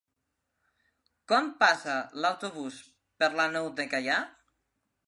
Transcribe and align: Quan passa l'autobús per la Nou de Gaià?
Quan 1.33 1.51
passa 1.65 1.99
l'autobús 2.25 2.81
per 3.21 3.31
la 3.39 3.47
Nou 3.59 3.73
de 3.83 3.89
Gaià? 3.95 4.19